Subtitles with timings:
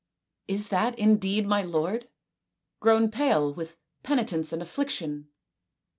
[0.47, 2.09] "Is that indeed my lord,
[2.79, 5.29] grown pale with penitence and affliction